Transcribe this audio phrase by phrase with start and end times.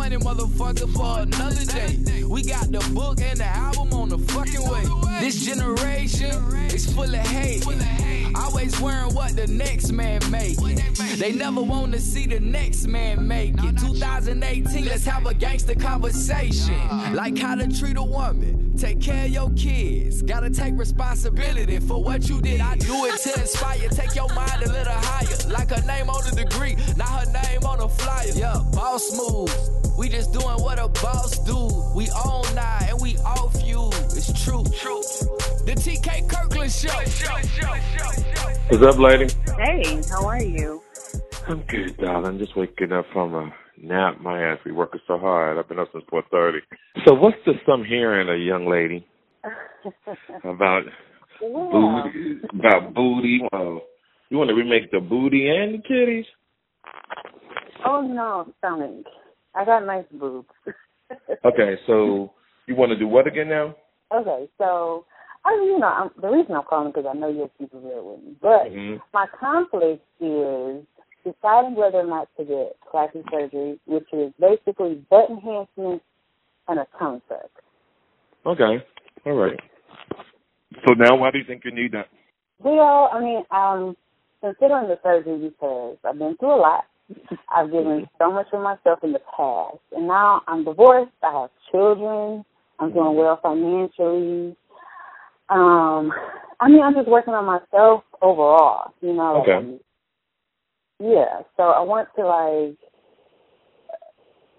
[0.00, 2.24] money, motherfucker, for another day.
[2.24, 4.84] We got the book and the album on the fucking way.
[5.20, 6.34] This generation
[6.72, 7.66] is full of hate.
[8.34, 10.56] Always wearing what the next man make.
[11.18, 13.76] They never want to see the next man make it.
[13.78, 16.80] 2018, let's have a gangster conversation.
[17.12, 18.74] Like how to treat a woman.
[18.78, 20.22] Take care of your kids.
[20.22, 22.62] Gotta take responsibility for what you did.
[22.62, 23.86] I do it to inspire.
[23.90, 25.50] Take your mind a little higher.
[25.52, 28.32] Like her name on the degree, not her name on a flyer.
[28.34, 29.79] Yeah, boss moves.
[30.10, 31.68] We just doing what a boss do.
[31.94, 33.90] We own now and we off you.
[34.10, 34.64] It's true.
[34.64, 35.02] True.
[35.64, 36.88] The TK Kirkland Show.
[38.70, 39.32] What's up, lady?
[39.56, 40.82] Hey, how are you?
[41.46, 42.40] I'm good, darling.
[42.40, 44.20] Just waking up from a nap.
[44.20, 45.58] My ass be working so hard.
[45.58, 46.58] I've been up since 4:30.
[47.06, 49.06] So, what's this I'm hearing, a young lady,
[50.42, 50.82] about
[51.40, 52.02] Yeah.
[52.10, 52.40] booty?
[52.58, 53.42] About booty?
[53.52, 53.82] Oh,
[54.28, 56.26] you want to remake the booty and the titties?
[57.86, 59.06] Oh no, stomach.
[59.54, 60.48] I got nice boobs.
[61.44, 62.32] Okay, so
[62.66, 63.74] you want to do what again now?
[64.14, 65.06] okay, so
[65.44, 68.12] I, you know, I'm, the reason I'm calling because I know you'll keep it real
[68.12, 68.36] with me.
[68.40, 70.84] But hmm my conflict is
[71.24, 76.02] deciding whether or not to get plastic surgery, which is basically butt enhancement
[76.68, 77.50] and a tummy tuck.
[78.46, 78.84] Okay,
[79.26, 79.58] all right.
[80.86, 82.06] So now, why do you think you need that?
[82.62, 83.96] Well, I mean, I'm
[84.40, 86.84] considering the surgery because I've been through a lot.
[87.54, 91.12] I've given so much of myself in the past, and now I'm divorced.
[91.22, 92.44] I have children.
[92.78, 94.56] I'm doing well financially.
[95.48, 96.12] Um,
[96.60, 98.92] I mean, I'm just working on myself overall.
[99.00, 99.42] You know.
[99.42, 99.78] Okay.
[101.00, 101.42] yeah.
[101.56, 102.78] So I want to like.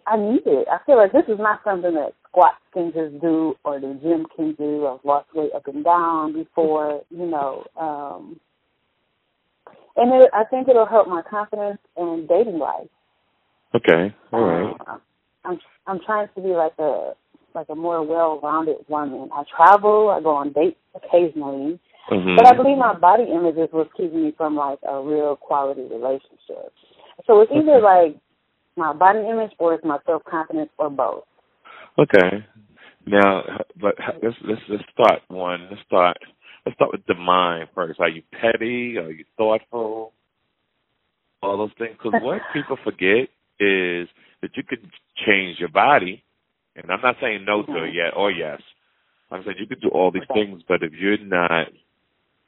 [0.07, 0.67] I need it.
[0.67, 4.25] I feel like this is not something that squats can just do or the gym
[4.35, 4.88] can do.
[4.88, 7.63] I've lost weight up and down before, you know.
[7.79, 8.40] Um
[9.96, 12.88] and it, I think it'll help my confidence in dating life.
[13.75, 14.75] Okay, all right.
[14.88, 15.02] Um,
[15.46, 17.13] I'm I'm trying to be like a
[17.53, 19.29] like a more well-rounded woman.
[19.34, 20.09] I travel.
[20.09, 24.24] I go on dates occasionally, hmm but I believe my body image is what's keeping
[24.24, 26.73] me from like a real quality relationship.
[27.28, 28.18] So it's either like
[28.75, 31.23] my body image or it's my self confidence or both.
[32.00, 32.46] Okay.
[33.06, 33.44] Now,
[33.79, 35.68] but let's let's let's start one.
[35.69, 36.18] Let's start.
[36.66, 37.99] Let's start with the mind first.
[37.99, 38.97] Are you petty?
[38.97, 40.13] Are you thoughtful?
[41.41, 41.97] All those things.
[41.97, 43.29] Because what people forget
[43.59, 44.07] is
[44.41, 44.88] that you could
[45.25, 46.23] change your body,
[46.75, 48.61] and I'm not saying no to it yet or yes.
[49.31, 51.67] I'm saying you could do all these things, but if you're not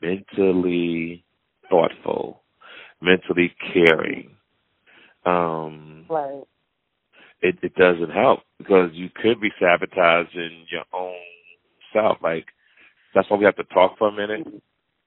[0.01, 1.23] mentally
[1.69, 2.41] thoughtful,
[3.01, 4.35] mentally caring,
[5.25, 6.43] um, Right.
[7.41, 11.15] it, it doesn't help because you could be sabotaging your own
[11.93, 12.17] self.
[12.21, 12.45] Like
[13.13, 14.45] that's why we have to talk for a minute.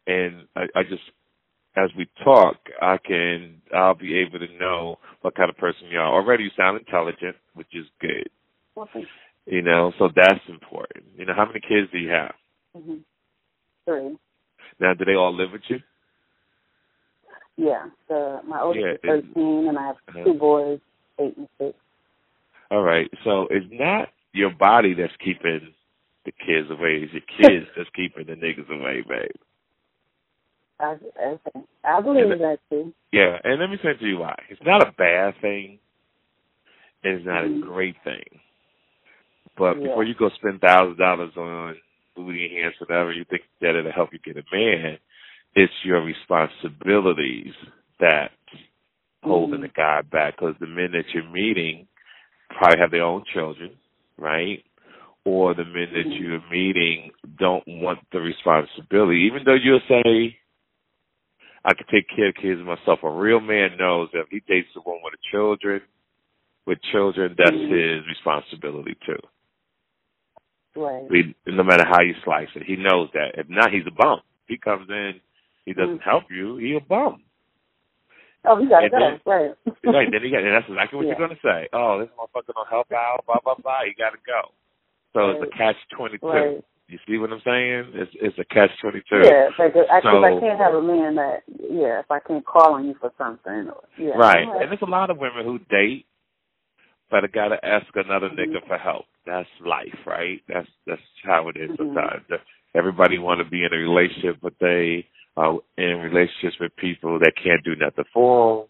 [0.06, 1.02] And I, I just,
[1.76, 5.98] as we talk, I can, I'll be able to know what kind of person you
[5.98, 6.06] are.
[6.12, 8.28] Already, you sound intelligent, which is good.
[8.76, 9.04] Okay.
[9.46, 11.04] You know, so that's important.
[11.16, 12.34] You know, how many kids do you have?
[12.76, 12.96] hmm
[13.84, 14.16] Three.
[14.80, 15.78] Now, do they all live with you?
[17.56, 17.86] Yeah.
[18.08, 20.24] The my oldest Yeah, is it- thirteen, and I have Uh-huh.
[20.24, 20.80] two boys,
[21.20, 21.78] eight and six.
[22.70, 23.08] All right.
[23.24, 25.72] So it's not your body that's keeping
[26.26, 27.00] the kids away.
[27.08, 29.30] It's your kids that's keeping the niggas away, babe.
[30.78, 31.38] I, I,
[31.84, 32.92] I believe And- that too.
[33.12, 34.36] Yeah, and let me say to you why.
[34.50, 35.78] It's not a bad thing.
[37.02, 37.62] It's not Mhm.
[37.62, 38.40] a great thing.
[39.56, 39.84] But Yeah.
[39.88, 41.76] before you go spend thousands of dollars on
[42.14, 44.98] booty enhancement, whatever you think that it'll help you get a man,
[45.54, 47.54] it's your responsibilities
[48.00, 48.32] that
[49.22, 49.62] holding Mhm.
[49.62, 50.36] the guy back.
[50.36, 51.86] Because the men that you're meeting
[52.50, 53.78] probably have their own children,
[54.18, 54.62] right?
[55.26, 56.20] Or the men that Mhm.
[56.20, 60.38] you're meeting don't want the responsibility, even though you'll say,
[61.64, 63.02] I can take care of kids myself.
[63.02, 65.82] A real man knows that if he dates a woman with children,
[66.64, 67.68] with children, that's Mhm.
[67.68, 69.18] his responsibility too.
[70.76, 71.10] Right.
[71.10, 73.34] He, no matter how you slice it, he knows that.
[73.36, 74.22] If not, he's a bum.
[74.46, 75.20] He comes in,
[75.64, 76.02] he doesn't Mhm.
[76.02, 76.54] help you.
[76.58, 77.24] He a bum.
[78.44, 78.98] Oh, you gotta go.
[79.00, 79.56] then- right.
[79.82, 81.18] right then he got, and that's exactly what Yeah.
[81.18, 81.68] you're gonna say.
[81.72, 83.26] Oh, this motherfucker don't help out.
[83.26, 83.82] Blah blah blah.
[83.82, 84.52] You gotta go.
[85.16, 86.26] So it's a catch twenty two.
[86.28, 86.64] Right.
[86.88, 87.92] You see what I'm saying?
[87.94, 89.24] It's it's a catch twenty two.
[89.24, 92.44] Yeah, because I, 'cause I So- can't have a man that, yeah, if I can't
[92.44, 93.70] call on you for something.
[93.72, 94.10] Or, yeah.
[94.14, 94.46] Right.
[94.46, 96.04] And there's a lot of women who date,
[97.10, 98.36] but I gotta ask another Mhm.
[98.38, 99.06] nigga for help.
[99.24, 100.40] That's life, right?
[100.48, 101.76] That's that's how it is Mhm.
[101.78, 102.24] sometimes.
[102.74, 105.06] Everybody want to be in a relationship, but they
[105.38, 108.68] are in relationships with people that can't do nothing for them,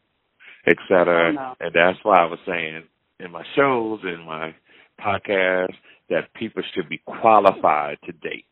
[0.69, 1.57] et cetera.
[1.61, 2.85] And that's why I was saying
[3.21, 4.55] in my shows, in my
[5.01, 5.75] podcast,
[6.09, 8.47] that people should be qualified to date.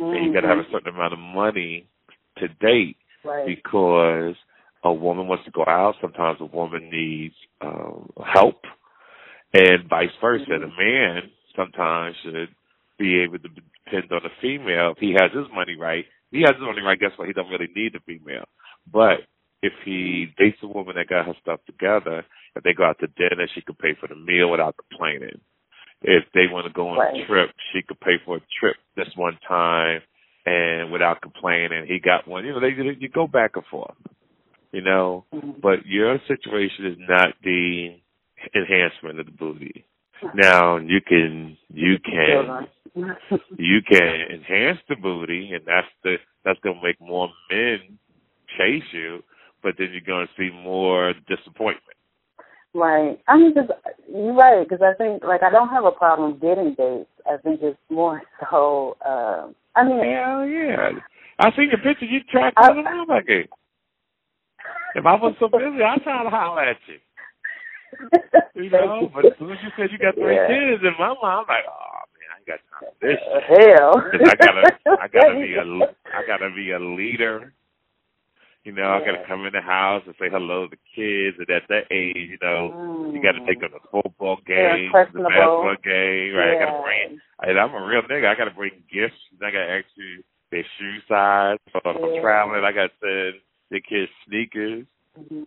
[0.00, 0.16] Mm-hmm.
[0.16, 1.86] And you got to have a certain amount of money
[2.38, 3.46] to date right.
[3.46, 4.34] because
[4.84, 5.94] a woman wants to go out.
[6.00, 8.60] Sometimes a woman needs um, help,
[9.54, 10.44] and vice versa.
[10.50, 10.62] Mm-hmm.
[10.62, 11.22] The man
[11.56, 12.48] sometimes should
[12.98, 14.92] be able to depend on the female.
[14.92, 16.98] If he has his money right, he has his money right.
[16.98, 17.28] Guess what?
[17.28, 18.44] He don't really need the female.
[18.90, 19.26] But
[19.62, 22.24] if he dates a woman that got her stuff together,
[22.54, 25.40] if they go out to dinner, she could pay for the meal without complaining.
[26.02, 27.22] If they want to go on Right.
[27.22, 30.02] a trip, she could pay for a trip this one time
[30.44, 31.86] and without complaining.
[31.86, 32.44] He got one.
[32.44, 33.96] You know, they you go back and forth.
[34.72, 35.60] You know, Mhm.
[35.60, 37.98] but your situation is not the
[38.54, 39.84] enhancement of the booty.
[40.34, 42.68] Now you can you can
[43.56, 47.98] you can enhance the booty, and that's the that's gonna make more men
[48.56, 49.22] chase you,
[49.62, 51.95] but then you're gonna see more disappointment.
[52.76, 53.18] Right.
[53.26, 53.68] I mean, cause
[54.12, 54.68] you're right.
[54.68, 57.08] Because I think, like, I don't have a problem getting dates.
[57.26, 58.20] I think it's more
[58.50, 58.96] so.
[59.04, 60.90] Uh, I mean, Hell yeah!
[61.38, 62.04] I seen your picture.
[62.06, 63.48] You I- all around like it.
[64.94, 66.98] If I was so busy, I'd try to holler at you.
[68.54, 70.48] You know, but as soon as you said you got three Yeah.
[70.48, 73.20] kids in my mind, I'm like, oh man, I ain't got time for this.
[73.20, 73.76] Uh, shit.
[73.76, 73.92] hell.
[74.32, 74.64] I gotta,
[75.02, 77.52] I gotta be a, I gotta be a leader.
[78.66, 81.48] You know, I gotta come in the house and say hello to the kids, and
[81.54, 82.74] at that age, you know,
[83.14, 86.34] you gotta take them to football Yeah, games, the basketball game.
[86.34, 86.50] Right?
[86.50, 88.26] I got to bring, and I'm a real nigga.
[88.26, 89.14] I gotta bring gifts.
[89.40, 90.20] I gotta ask you
[90.50, 91.58] their shoe size.
[91.72, 92.20] So if I'm Yeah.
[92.20, 93.34] traveling, I gotta send
[93.70, 94.84] the kids sneakers.
[95.16, 95.46] Mhm.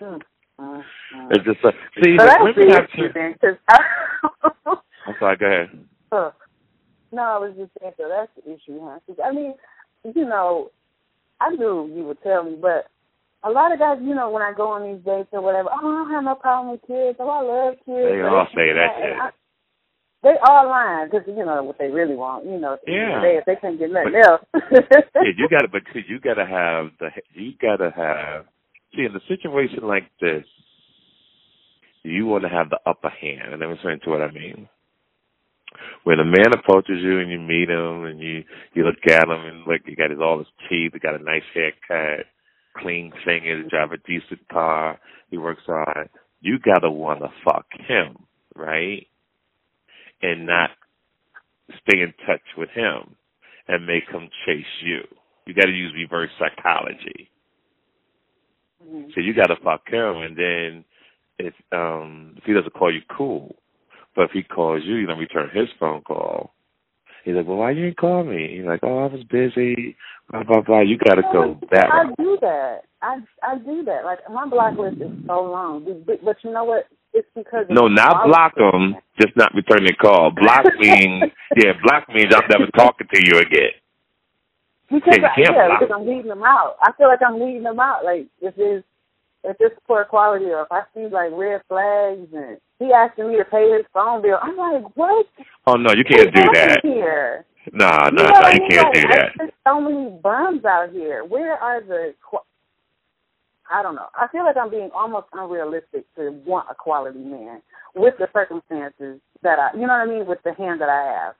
[0.00, 0.22] Mm,
[0.58, 1.28] mm, mm.
[1.36, 1.72] It's just uh,
[2.02, 3.12] see, So the that's women the have issue to.
[3.12, 3.84] then, 'cause I,
[5.06, 5.36] I'm sorry.
[5.36, 5.86] Go ahead.
[6.10, 6.30] Huh.
[7.12, 8.98] No, I was just saying, so that's the issue, huh?
[9.06, 9.54] 'Cause, I mean,
[10.04, 10.70] you know,
[11.46, 12.86] I knew you would tell me, but
[13.44, 15.78] a lot of guys, you know, when I go on these dates or whatever, oh,
[15.78, 17.18] I don't have no problem with kids.
[17.18, 18.12] Oh, I love kids.
[18.14, 19.16] They all say that shit.
[19.18, 19.30] I-
[20.22, 22.44] They all lying because you know what they really want.
[22.46, 23.20] You know, Yeah.
[23.20, 24.42] they if they can't get nothing But- else.
[25.16, 28.46] yeah, you gotta, but you gotta have the, you gotta have.
[28.94, 30.44] See, in a situation like this,
[32.04, 34.68] you want to have the upper hand, and let me explain to what I mean.
[36.04, 39.44] When a man approaches you and you meet him and you you look at him
[39.44, 42.26] and look, he got his all his teeth, he got a nice haircut,
[42.76, 44.98] clean fingers, drive a decent car,
[45.30, 46.08] he works hard.
[46.40, 48.16] You gotta want to fuck him,
[48.56, 49.06] right?
[50.22, 50.70] And not
[51.86, 53.16] stay in touch with him
[53.68, 55.00] and make him chase you.
[55.46, 57.30] You got to use reverse psychology.
[58.84, 59.14] Mhm.
[59.14, 60.84] So you got to fuck him, and then
[61.38, 63.56] if um if he doesn't call you, cool.
[64.14, 66.54] But if he calls you, you don't return his phone call.
[67.24, 68.56] He's like, well, why you didn't call me?
[68.56, 69.96] He's like, oh, I was busy.
[70.30, 70.80] Blah blah blah.
[70.80, 72.16] You got to go that I route.
[72.18, 72.80] do that.
[73.00, 74.04] I I do that.
[74.04, 76.86] Like my block list is so long, but, but you know what?
[77.14, 80.30] It's because No, not block them, just not return their call.
[80.30, 83.76] Block means, yeah, block means I'm never talking to you again.
[84.90, 86.76] Because Yeah, I, you can't yeah, block because I'm weeding them out.
[86.82, 88.04] I feel like I'm weeding them out.
[88.04, 88.86] Like if it's
[89.44, 93.36] if it's poor quality or if I see like red flags and he asking me
[93.38, 95.26] to pay his phone bill, I'm like, what?
[95.66, 96.80] Oh no, you can't What's do that.
[96.82, 97.44] Here?
[97.72, 99.28] Nah, You nah, know nah, I you can't Like, do that.
[99.38, 101.24] There's so many bums out here.
[101.24, 102.14] Where are the?
[102.28, 102.38] Qu-
[103.70, 104.06] I don't know.
[104.14, 107.62] I feel like I'm being almost unrealistic to want a quality man
[107.94, 111.24] with the circumstances that I, you know what I mean, with the hand that I
[111.24, 111.34] have,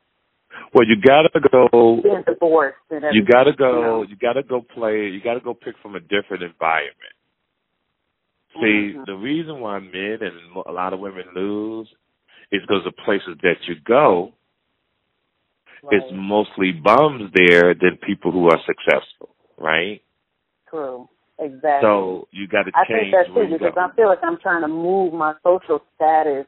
[0.75, 2.01] Well, you gotta go.
[2.03, 3.05] being divorced and.
[3.13, 3.81] You gotta go.
[3.83, 4.03] know.
[4.03, 5.09] You gotta go play.
[5.09, 7.15] You gotta go pick from a different environment.
[8.55, 9.07] See, Mhm.
[9.07, 11.89] the reason why men and a lot of women lose
[12.51, 14.33] is because the places that you go,
[15.91, 20.03] it's mostly bums there than people who are successful, right?
[20.69, 21.09] True.
[21.39, 21.81] Exactly.
[21.81, 22.85] So you got to change.
[22.89, 23.81] I think that's too because go.
[23.81, 26.47] I feel like I'm trying to move my social status,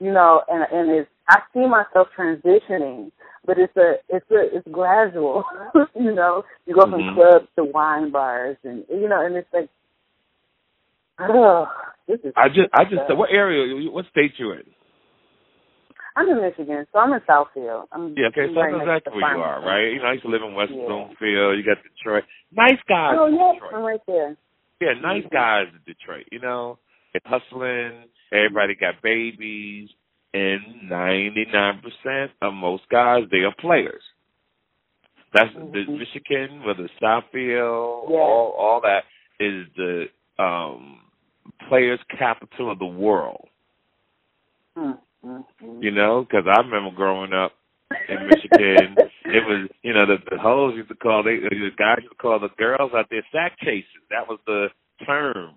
[0.00, 3.10] you know, and and it's I see myself transitioning,
[3.44, 5.44] but it's a it's a it's gradual,
[5.94, 6.44] you know.
[6.66, 7.14] You go from Mhm.
[7.14, 9.68] clubs to wine bars, and you know, and it's like,
[11.20, 11.66] oh,
[12.08, 12.32] this is.
[12.36, 14.62] I just, I just, what area, what state you in?
[16.16, 17.86] I'm in Michigan, so I'm in Southfield.
[17.90, 19.92] I'm Yeah, okay, so right I know next to exactly where you are, right?
[19.92, 20.86] You know, I used to live in West Yeah.
[20.86, 21.58] Bloomfield.
[21.58, 22.24] You got Detroit.
[22.52, 23.74] Nice guys Oh yeah, Detroit.
[23.74, 24.36] I'm right there.
[24.80, 25.30] Yeah, nice Mhm.
[25.30, 26.28] guys in Detroit.
[26.30, 26.78] You know,
[27.12, 28.08] they're hustling.
[28.30, 29.90] Everybody got babies,
[30.34, 34.02] and ninety nine percent of most guys they are players.
[35.32, 35.98] That's the Mhm.
[35.98, 38.18] Michigan, whether Southfield, Yeah.
[38.18, 39.04] all all that
[39.40, 41.00] is the um
[41.68, 43.48] players capital of the world.
[44.76, 45.82] Mm, mm, mm.
[45.82, 47.52] You know, because I remember growing up
[48.08, 51.98] in Michigan, it was you know the, the hoes used to call they the guys
[52.02, 53.84] used to call the girls out there sack chasers.
[54.10, 54.68] That was the
[55.06, 55.54] term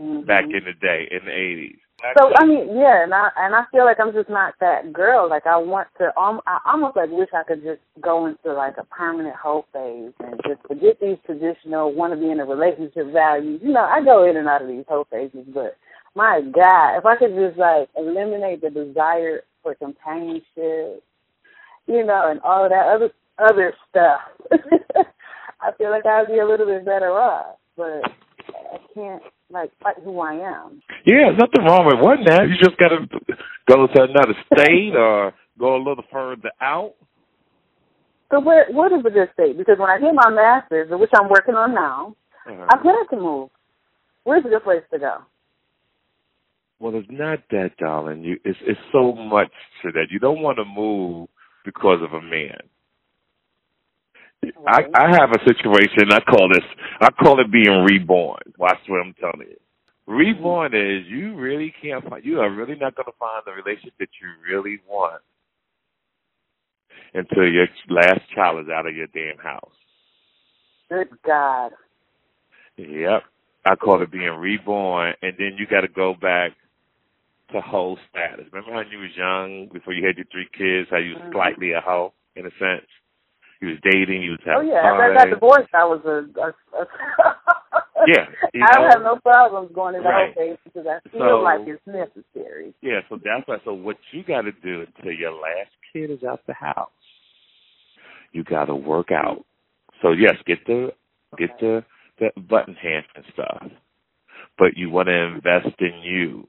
[0.00, 0.26] mm-hmm.
[0.26, 1.78] back in the day in the eighties.
[2.18, 5.28] So I mean, yeah, and I and I feel like I'm just not that girl.
[5.30, 8.76] Like I want to, um, I almost like wish I could just go into like
[8.78, 13.12] a permanent hoe phase and just forget these traditional want to be in a relationship
[13.12, 13.60] values.
[13.62, 15.76] You know, I go in and out of these hoe phases, but
[16.16, 21.02] my God, if I could just like eliminate the desire for companionship,
[21.86, 24.20] you know, and all of that other other stuff,
[25.62, 27.56] I feel like I'd be a little bit better off.
[27.76, 28.02] But
[28.72, 30.82] I can't like fight who I am.
[31.04, 32.48] Yeah, nothing wrong with one that.
[32.48, 33.06] You just gotta
[33.68, 36.94] go to another state or go a little further out.
[38.30, 39.58] So where what is a good state?
[39.58, 42.16] Because when I get my master's, which I'm working on now,
[42.48, 42.66] uh-huh.
[42.70, 43.50] I'm gonna to move.
[44.24, 45.18] Where's a good place to go?
[46.80, 48.24] Well, it's not that, darling.
[48.24, 50.06] You, it's it's so much to that.
[50.10, 51.28] You don't want to move
[51.64, 52.58] because of a man.
[54.66, 56.10] I, I have a situation.
[56.10, 56.64] I call this.
[57.00, 58.42] I call it being reborn.
[58.58, 59.56] Watch what I'm telling you.
[60.06, 62.24] Reborn is you really can't find.
[62.24, 65.22] You are really not going to find the relationship that you really want
[67.14, 69.70] until your last child is out of your damn house.
[70.88, 71.72] Good God.
[72.76, 73.22] Yep.
[73.64, 76.52] I call it being reborn, and then you got to go back
[77.52, 78.46] to hoe status.
[78.52, 80.88] Remember when you was young before you had your three kids?
[80.90, 81.32] How you was mm-hmm.
[81.32, 82.88] slightly a hoe in a sense.
[83.62, 84.22] He was dating.
[84.22, 84.68] He was having.
[84.68, 84.98] Oh yeah, fun.
[84.98, 86.26] after I got divorced, I was a.
[86.34, 86.86] a, a
[88.08, 88.26] yeah,
[88.66, 90.34] I don't have no problems going into right.
[90.34, 92.74] phase because I feel so, like it's necessary.
[92.82, 93.58] Yeah, so that's why.
[93.64, 96.90] So what you got to do until your last kid is out the house,
[98.32, 99.44] you got to work out.
[100.02, 100.88] So yes, get the
[101.38, 101.84] get the
[102.18, 103.62] the button hand and stuff,
[104.58, 106.48] but you want to invest in you.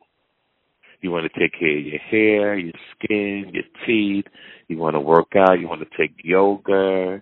[1.04, 4.24] You want to take care of your hair, your skin, your teeth.
[4.70, 5.60] You want to work out.
[5.60, 7.22] You want to take yoga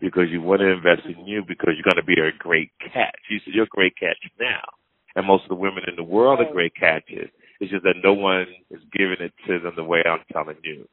[0.00, 3.20] because you want to invest in you because you're going to be a great catch.
[3.28, 4.62] You said you're a great catch now,
[5.14, 7.28] and most of the women in the world are great catches.
[7.60, 10.88] It's just that no one is giving it to them the way I'm telling you.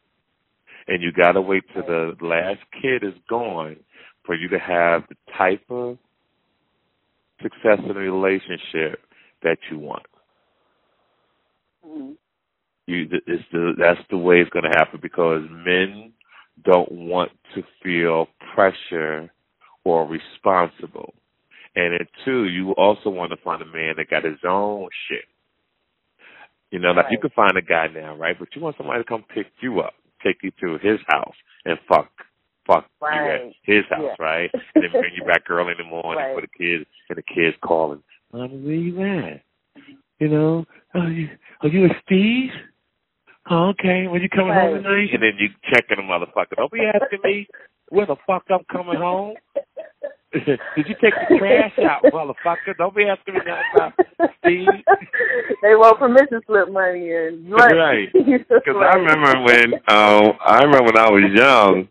[0.89, 3.77] And you got to wait till the last kid is gone
[4.25, 5.97] for you to have the type of
[7.41, 8.99] success in a relationship
[9.41, 10.05] that you want.
[11.87, 12.11] Mm-hmm.
[12.87, 16.13] You, it's the, that's the way it's going to happen because men
[16.63, 19.31] don't want to feel pressure
[19.83, 21.13] or responsible.
[21.75, 25.25] And then two, you also want to find a man that got his own shit.
[26.71, 27.11] You know, like right.
[27.11, 28.35] you can find a guy now, right?
[28.37, 31.77] But you want somebody to come pick you up, take you to his house, and
[31.87, 32.09] fuck,
[32.65, 33.15] fuck right.
[33.15, 34.25] you at his house, yeah.
[34.25, 34.51] right?
[34.75, 36.35] And then bring you back early in the morning right.
[36.35, 39.41] for the kids, and the kids calling, "Mommy, where you at?
[40.19, 41.29] You know, are you,
[41.61, 42.51] are you a Steve?
[43.49, 44.07] Oh, okay.
[44.07, 44.73] When you coming right.
[44.73, 45.09] home tonight?
[45.13, 46.55] And then you checking the motherfucker.
[46.57, 47.47] Don't be asking me
[47.89, 49.35] where the fuck I'm coming home.
[50.33, 52.75] Did you take the trash out, motherfucker?
[52.77, 53.93] Don't be asking me that about
[54.39, 54.67] Steve.
[55.61, 58.09] they want permission slip money and right.
[58.13, 61.87] Because I remember when um I remember when I was young.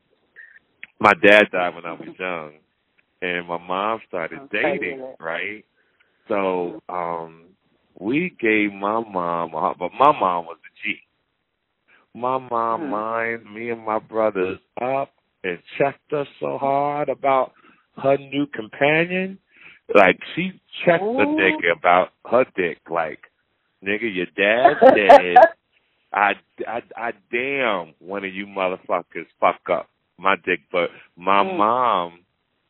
[1.00, 2.52] My dad died when I was young,
[3.22, 5.14] and my mom started dating.
[5.18, 5.64] Right.
[6.28, 7.44] So um
[7.98, 10.63] we gave my mom, but my mom was a G.
[12.14, 12.92] My mom hmm.
[12.92, 17.52] lined me and my brothers up and checked us so hard about
[18.02, 19.38] her new companion.
[19.94, 21.16] Like she checked Ooh.
[21.16, 22.78] the nigga about her dick.
[22.90, 23.20] Like,
[23.84, 25.36] nigga, your dad's dead.
[26.12, 26.32] I,
[26.66, 31.58] I, I damn one of you motherfuckers fuck up my dick, but my mm.
[31.58, 32.20] mom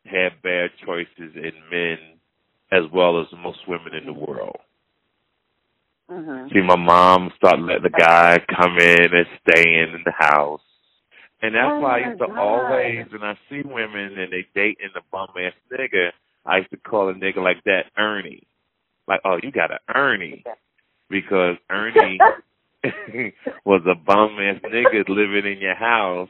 [0.05, 1.97] had bad choices in men
[2.71, 4.57] as well as most women in the world.
[6.09, 6.47] Mm-hmm.
[6.53, 10.61] See my mom start letting the guy come in and stay in the house.
[11.41, 12.37] And that's oh why I used to God.
[12.37, 16.09] always, when I see women and they date dating a bum ass nigga,
[16.45, 18.43] I used to call a nigga like that Ernie.
[19.07, 20.43] Like, oh, you got an Ernie.
[21.09, 22.19] Because Ernie
[23.65, 26.29] was a bum ass nigga living in your house,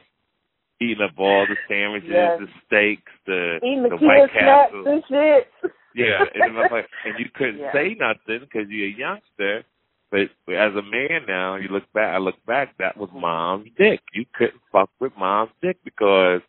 [0.80, 2.40] eating up all the sandwiches, Yes.
[2.40, 4.84] the steaks, the, Eating the, the White Castle.
[4.86, 5.70] and shit.
[5.96, 7.72] Yeah, and, I'm like, and you couldn't Yeah.
[7.72, 9.64] say nothing because you're a youngster.
[10.10, 12.14] But as a man now, you look back.
[12.14, 12.76] I look back.
[12.78, 14.00] That was mom's dick.
[14.12, 16.42] You couldn't fuck with mom's dick because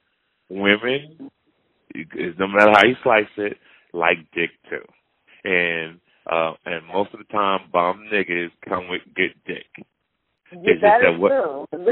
[0.49, 1.31] women,
[1.95, 3.57] no matter how you slice it,
[3.93, 4.85] like dick too.
[5.43, 5.99] And
[6.31, 9.65] uh and most of the time, bum niggas come with good dick.
[10.51, 11.31] It's just that that is what-.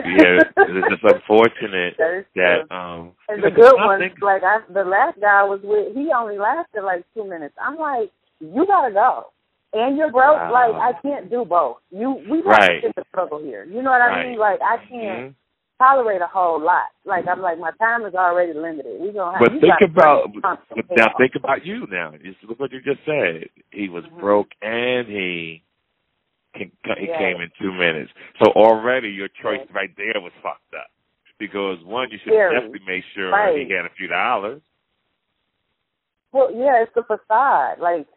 [0.05, 3.11] Yeah, it's just unfortunate that that um.
[3.27, 6.81] And the good think- like I, the last guy I was with, he only lasted
[6.83, 7.55] like two minutes.
[7.61, 9.27] I'm like, you gotta go,
[9.73, 10.37] and you're broke.
[10.37, 10.51] Wow.
[10.51, 11.77] Like I can't do both.
[11.91, 12.81] You, we have Right.
[12.81, 13.65] to get the struggle here.
[13.65, 14.29] You know what I Right.
[14.29, 14.39] mean?
[14.39, 15.31] Like I can't.
[15.31, 15.35] Mhm.
[15.77, 16.87] tolerate a whole lot.
[17.03, 18.95] Like I'm like my time is already limited.
[19.01, 19.41] We gonna have.
[19.41, 21.11] But think about but now.
[21.17, 22.13] Think about you now.
[22.23, 23.49] Just look what you just said.
[23.71, 24.21] He was mm-hmm.
[24.21, 25.63] broke and he
[26.55, 27.19] he yes.
[27.19, 28.11] came in two minutes.
[28.43, 29.73] So already your choice yes.
[29.73, 30.87] right there was fucked up.
[31.37, 33.55] Because one, you should definitely make sure right.
[33.55, 34.61] he had a few dollars.
[36.31, 37.79] Well, yeah, it's the facade.
[37.79, 38.07] Like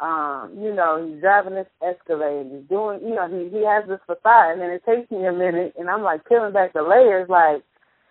[0.00, 3.98] um, you know, he's driving this Escalade, he's doing, you know, he he has this
[4.06, 7.28] facade, and then it takes me a minute, and I'm like peeling back the layers,
[7.28, 7.62] like,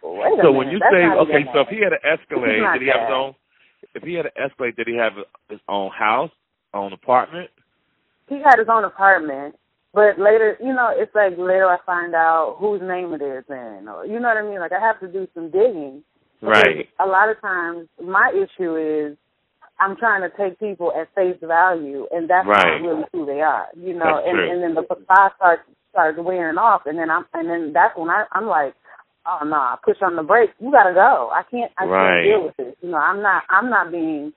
[0.03, 2.81] wait a so minute, when you say, okay, so if he had an Escalade, did
[2.81, 3.35] he have his own?
[3.95, 5.13] If he had an Escalade, did he have
[5.49, 6.31] his own house,
[6.73, 7.49] own apartment?
[8.27, 9.55] He had his own apartment,
[9.93, 13.87] but later, you know, it's like later I find out whose name it is in,
[13.87, 14.59] or you know what I mean.
[14.59, 16.03] Like I have to do some digging.
[16.41, 16.87] Right.
[16.99, 19.17] A lot of times, my issue is
[19.79, 22.81] I'm trying to take people at face value, and that's right.
[22.81, 24.21] not really who they are, you know.
[24.21, 24.51] That's and true.
[24.51, 28.09] and then the facade starts starts wearing off, and then I'm and then that's when
[28.09, 28.73] I I'm like,
[29.25, 30.53] oh no, nah, push on the brakes.
[30.59, 31.29] You gotta go.
[31.33, 31.71] I can't.
[31.77, 32.09] I right.
[32.09, 32.75] can't deal with this.
[32.81, 33.43] You know, I'm not.
[33.49, 34.33] I'm not being.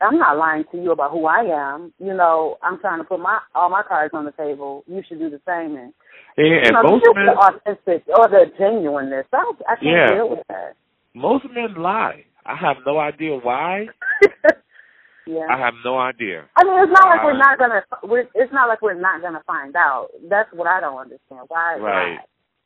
[0.00, 1.92] I'm not lying to you about who I am.
[1.98, 4.84] You know, I'm trying to put my all my cards on the table.
[4.86, 5.76] You should do the same.
[5.76, 5.92] And
[6.36, 9.26] yeah, you know, most men, the authentic or the genuineness.
[9.32, 10.14] I, I can't Yeah.
[10.14, 10.74] deal with that.
[11.14, 12.24] most men lie.
[12.44, 13.86] I have no idea why.
[15.26, 15.46] yeah.
[15.50, 16.44] I have no idea.
[16.56, 17.82] I mean, it's not like we're uh, not gonna.
[18.04, 20.08] We're, it's not like we're not gonna find out.
[20.28, 21.42] That's what I don't understand.
[21.48, 21.78] Why?
[21.78, 22.18] Right.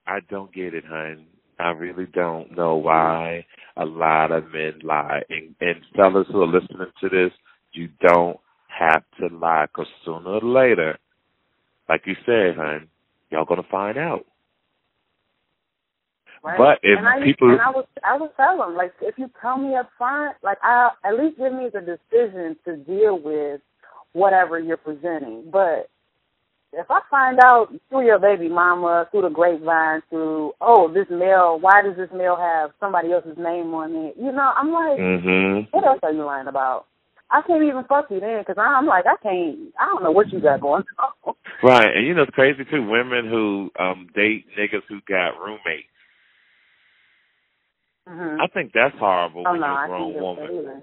[0.07, 1.27] I don't get it, hun.
[1.61, 3.45] I really don't know why
[3.77, 5.23] a lot of men lie.
[5.29, 7.33] And, and fellas who are listening to this,
[7.73, 8.39] you don't
[8.69, 10.99] have to lie because sooner or later,
[11.89, 12.89] like you said, hun,
[13.31, 14.25] y'all gonna find out.
[16.43, 16.57] Right?
[16.57, 19.31] But if and I, people- and I would, I would tell them like, if you
[19.43, 23.61] tell me up front, like, I at least give me the decision to deal with
[24.13, 25.51] whatever you're presenting.
[25.53, 25.91] But
[26.73, 31.59] if I find out through your baby mama, through the grapevine, through oh this mail,
[31.61, 34.15] why does this mail have somebody else's name on it?
[34.17, 35.69] You know, I'm like, Mhm.
[35.73, 36.87] what else are you lying about?
[37.31, 39.73] I can't even fuck you then because I'm like, I can't.
[39.79, 40.85] I don't know what you got going
[41.25, 41.35] on.
[41.63, 42.83] Right, and you know it's crazy too.
[42.89, 45.89] Women who um date niggas who got roommates.
[48.09, 50.83] hmm I think that's horrible Oh when no, you're a grown woman.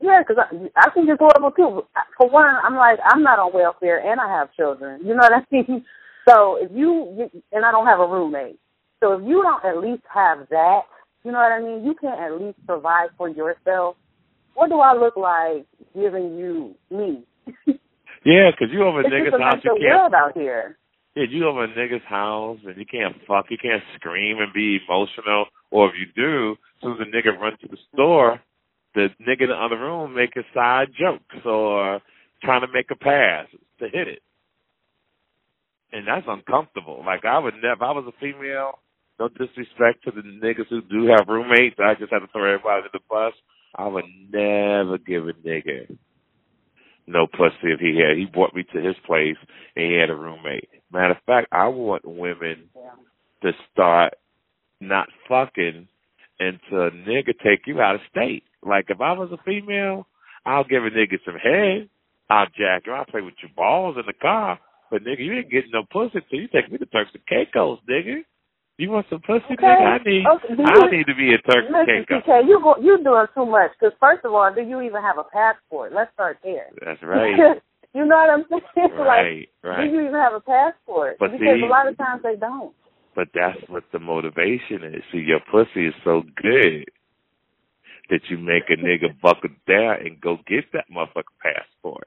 [0.00, 0.54] Yeah, because I,
[0.86, 1.82] I think it's horrible too.
[2.16, 5.00] For one, I'm like I'm not on welfare and I have children.
[5.02, 5.84] You know what I mean?
[6.28, 8.58] So if you and I don't have a roommate,
[9.00, 10.82] so if you don't at least have that,
[11.24, 11.84] you know what I mean?
[11.84, 13.96] You can't at least provide for yourself.
[14.54, 17.24] What do I look like giving you me?
[18.24, 20.76] Yeah, 'cause you over a nigga's a house, you can't world out here.
[21.14, 24.80] Yeah, you over a nigga's house and you can't fuck, you can't scream and be
[24.86, 25.46] emotional.
[25.70, 28.40] Or if you do, as soon as the nigga runs to the store,
[28.98, 31.98] the nigga in the other room making side jokes or uh,
[32.42, 33.46] trying to make a pass
[33.78, 34.22] to hit it.
[35.92, 37.02] And that's uncomfortable.
[37.06, 38.80] Like I would never, if I was a female,
[39.18, 42.82] no disrespect to the niggas who do have roommates, I just had to throw everybody
[42.82, 43.32] in the bus.
[43.74, 45.96] I would never give a nigga
[47.06, 48.18] no pussy if he had.
[48.18, 49.36] He brought me to his place
[49.76, 50.68] and he had a roommate.
[50.92, 52.68] Matter of fact, I want women
[53.42, 54.14] to start
[54.80, 55.88] not fucking
[56.40, 58.44] until a nigga take you out of state.
[58.62, 60.06] Like if I was a female,
[60.46, 61.88] I'll give a nigga some head.
[62.30, 62.94] I'll jack her.
[62.94, 64.58] I'll play with your balls in the car.
[64.90, 67.78] But nigga, you ain't getting no pussy till you take me to Turks and Caicos,
[67.88, 68.22] nigga.
[68.78, 69.56] You want some pussy, Okay.
[69.66, 70.00] nigga?
[70.00, 72.22] I need, Okay, I you- need to be in Turks and Caicos.
[72.24, 73.72] TK, you go, you doing too much.
[73.78, 75.92] Because first of all, do you even have a passport?
[75.92, 76.68] Let's start there.
[76.84, 77.60] That's right.
[77.94, 78.90] you know what I'm saying?
[78.98, 81.16] like, right, do you even have a passport?
[81.18, 82.72] But because see- a lot of times they don't.
[83.18, 85.02] But that's what the motivation is.
[85.10, 86.88] See, your pussy is so good
[88.10, 92.06] that you make a nigga buckle down and go get that motherfucker passport.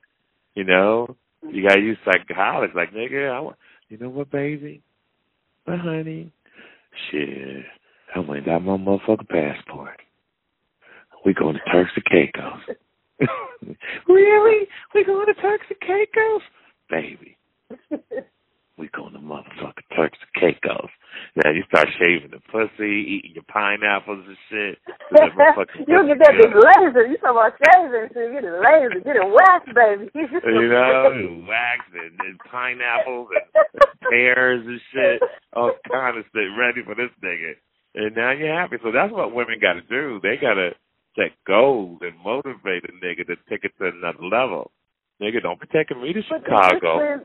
[0.56, 1.18] You know,
[1.52, 2.72] you gotta use psychology.
[2.74, 3.58] Like, nigga, I want.
[3.90, 4.84] You know what, baby?
[5.66, 6.32] But honey,
[7.12, 7.66] shit,
[8.16, 10.00] I went and got my motherfucking passport.
[11.26, 12.78] We going to Turks and Caicos.
[14.08, 14.68] really?
[14.96, 16.42] We going to Turks and Caicos,
[16.90, 17.38] baby?
[18.82, 20.90] We to motherfucking Turks and Caicos.
[21.38, 24.82] Now you start shaving the pussy, eating your pineapples and shit.
[25.86, 27.06] You'll get that big laser.
[27.06, 28.10] You talking about shaving?
[28.10, 30.10] So get it laser, get it waxed, baby.
[30.18, 35.22] You know, wax and, and pineapples and, pears and shit,
[35.54, 37.54] all kind of shit ready for this nigga.
[37.94, 38.78] And now you're happy.
[38.82, 40.18] So that's what women got to do.
[40.26, 40.74] They got to
[41.14, 44.72] set goals and motivate a nigga to take it to another level.
[45.22, 47.22] Nigga, don't be taking me to Chicago.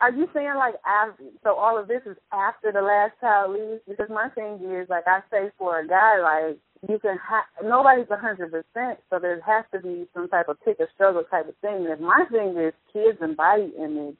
[0.00, 1.24] Are you saying like after?
[1.42, 3.80] So all of this is after the last child leaves?
[3.88, 8.10] Because my thing is like I say for a guy like you can ha- nobody's
[8.10, 11.48] a hundred percent, so there has to be some type of pick or struggle type
[11.48, 11.86] of thing.
[11.86, 14.16] And if my thing is kids and body image,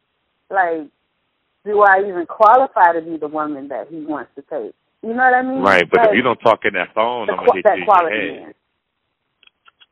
[0.50, 0.88] like
[1.64, 4.74] do I even qualify to be the woman that he wants to take?
[5.02, 5.62] You know what I mean?
[5.62, 8.16] Right, but, if you don't talk in that phone, I'm gonna hit that you quality
[8.16, 8.42] in your head.
[8.44, 8.54] man.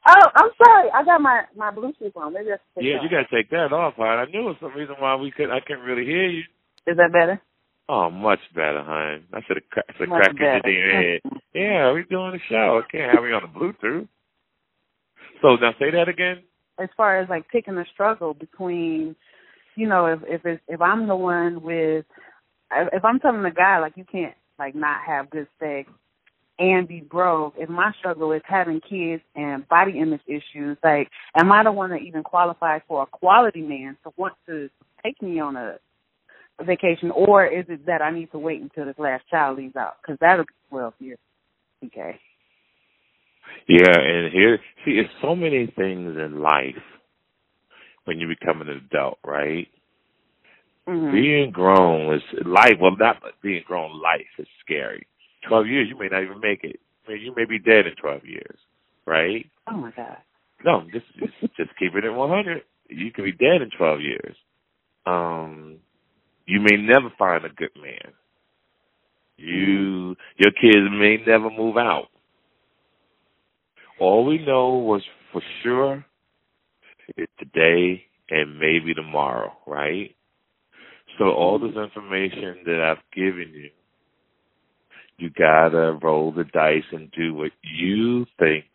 [0.06, 0.90] Oh, I'm sorry.
[0.94, 2.32] I got my my Bluetooth on.
[2.32, 4.18] Maybe I should Yeah, it you gotta take that off, hon.
[4.18, 6.42] I knew it was some reason why we could I couldn't really hear you.
[6.86, 7.40] Is that better?
[7.88, 9.24] Oh, much better, hon.
[9.32, 11.20] I said a, cra- I said Much crack in your head.
[11.54, 12.80] Yeah, we doing the show.
[12.82, 14.08] I can't have me on the Bluetooth.
[15.42, 16.42] So now say that again.
[16.78, 19.14] As far as like picking a struggle between,
[19.76, 22.06] you know, if if it's, if I'm the one with,
[22.72, 25.90] if if I'm telling a guy like you can't like not have good sex
[26.58, 31.50] and be broke, if my struggle is having kids and body image issues, like am
[31.50, 34.68] I the one that even qualifies for a quality man to want to
[35.02, 35.78] take me on a
[36.58, 39.76] a vacation, or is it that I need to wait until this last child leaves
[39.76, 39.94] out?
[40.02, 41.18] Because that'll be twelve years.
[41.84, 42.18] Okay.
[43.68, 46.82] Yeah, and here, see, it's so many things in life
[48.04, 49.68] when you become an adult, right?
[50.88, 51.12] Mm-hmm.
[51.12, 52.74] Being grown is life.
[52.80, 54.00] Well, not being grown.
[54.00, 55.06] Life is scary.
[55.48, 56.80] Twelve years, you may not even make it.
[57.06, 58.58] I mean, you may be dead in twelve years,
[59.06, 59.46] right?
[59.68, 60.18] Oh my God.
[60.64, 62.62] No, just just, just keep it at one hundred.
[62.88, 64.36] You could be dead in twelve years.
[65.06, 65.78] Um,
[66.46, 68.12] you may never find a good man.
[69.36, 72.08] You, your kids may never move out.
[73.98, 75.02] All we know was
[75.32, 76.04] for sure
[77.16, 80.14] is today and maybe tomorrow, right?
[81.18, 83.70] So all this information that I've given you,
[85.22, 88.66] you gotta roll the dice and do what you think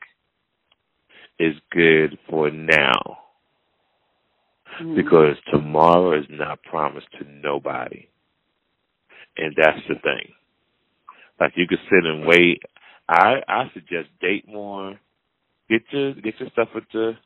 [1.39, 3.19] is good for now.
[4.79, 4.95] Mhm.
[4.95, 8.07] Because tomorrow is not promised to nobody.
[9.37, 10.33] And that's the thing.
[11.39, 12.63] Like you could sit and wait.
[13.09, 14.99] I I suggest date more.
[15.69, 17.17] Get your get your stuff with your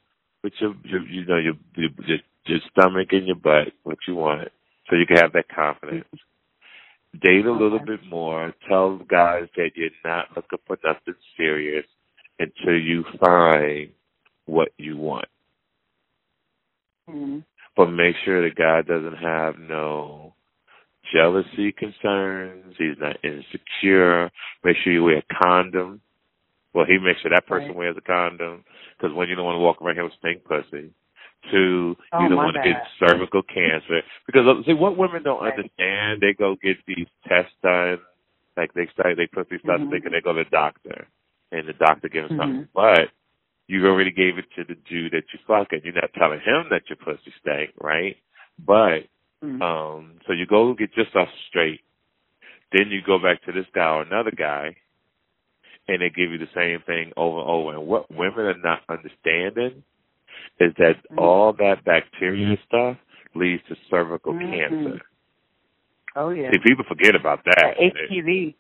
[0.44, 4.16] with your, your you know your, your your your stomach and your butt what you
[4.16, 4.50] want
[4.90, 6.06] so you can have that confidence.
[7.20, 7.86] Date a little Okay.
[7.86, 8.54] bit more.
[8.68, 11.86] Tell guys that you're not looking for nothing serious
[12.40, 13.94] until you find
[14.46, 15.28] what you want.
[17.10, 17.44] Mhm.
[17.76, 20.36] But make sure the guy doesn't have no
[21.12, 22.78] jealousy concerns.
[22.78, 24.32] He's not insecure.
[24.64, 26.02] Make sure you wear a condom.
[26.74, 27.78] Well, he makes sure that person Right.
[27.78, 28.64] wears a condom
[28.98, 30.94] because one, you don't want to walk around here with stink pussy.
[31.50, 35.42] Two, Oh, you don't want to get cervical cancer because uh, see what women don't
[35.42, 35.58] Right.
[35.58, 36.22] understand.
[36.22, 38.00] They go get these tests done,
[38.56, 39.90] like they say they pussy starts Mhm.
[39.90, 41.08] thinking they go to the doctor,
[41.52, 43.10] and the doctor gives them something, but
[43.68, 45.82] you already gave it to the dude that you fucking.
[45.84, 48.18] You're not telling him that your pussy stank, right?
[48.60, 49.08] But
[49.42, 49.62] Mhm.
[49.62, 51.82] um, so you go get yourself straight.
[52.72, 54.76] Then you go back to this guy or another guy,
[55.88, 57.72] and they give you the same thing over and over.
[57.74, 59.84] And what women are not understanding
[60.60, 61.18] is that Mhm.
[61.18, 62.98] all that bacteria stuff
[63.36, 64.52] leads to cervical Mhm.
[64.52, 65.02] cancer.
[66.16, 66.52] Oh yeah.
[66.52, 67.78] See, people forget about that.
[67.80, 68.56] HPV.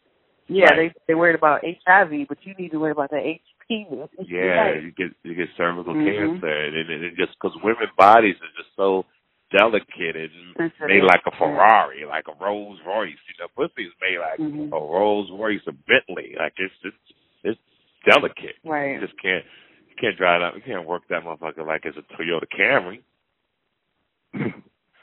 [0.47, 0.75] Yeah, Right.
[0.75, 4.09] they they worried about HIV, but you need to worry about the HPV.
[4.27, 6.05] Yeah, you get you get cervical Mhm.
[6.05, 9.05] cancer, and, and, and just because women's bodies are just so
[9.51, 10.55] delicate and
[10.87, 13.19] made like a Ferrari, like a Rolls Royce.
[13.27, 14.67] You know, pussy is made like Mhm.
[14.71, 16.35] a Rolls Royce, a Bentley.
[16.37, 16.97] Like it's just
[17.43, 17.59] it's
[18.05, 18.57] delicate.
[18.63, 18.95] Right.
[18.95, 19.45] You just can't
[20.01, 20.55] can't drive that.
[20.55, 23.01] You can't work that motherfucker like it's a Toyota Camry.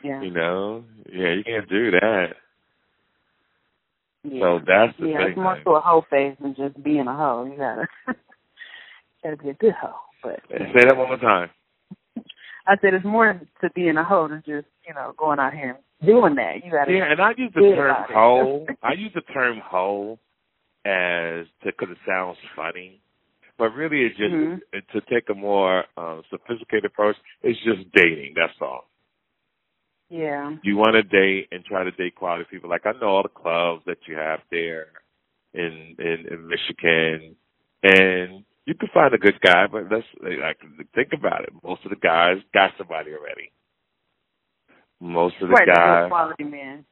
[0.03, 0.23] Yeah.
[0.23, 2.27] you know, yeah, you can't do that.
[4.25, 4.41] yeah.
[4.41, 5.29] So that's the yeah, thing.
[5.29, 7.49] it's more to a hoe phase than just being a hoe.
[7.51, 7.87] You gotta
[9.23, 9.95] gotta be a good hoe.
[10.23, 11.51] But Say that one more time.
[12.67, 15.79] I said it's more to being a hoe than just you know going out here
[16.01, 16.65] and doing that.
[16.65, 16.93] You gotta.
[16.93, 18.67] Yeah, and I use the term hoe.
[18.83, 20.19] I use the term hoe
[20.85, 23.01] as because it sounds funny,
[23.59, 24.61] but really it's just Mhm.
[24.93, 27.17] to take a more uh, sophisticated approach.
[27.43, 28.35] It's just dating.
[28.35, 28.89] That's all.
[30.11, 30.57] Yeah.
[30.63, 32.71] You want to date and try to date quality people.
[32.71, 34.87] Like I know all the clubs that you have there
[35.53, 37.37] in in, in Michigan,
[37.83, 39.67] and you can find a good guy.
[39.67, 40.59] But let's like
[40.95, 41.51] think about it.
[41.63, 43.51] Most of the guys got somebody already.
[45.01, 46.85] Most of the right, guys, quality men.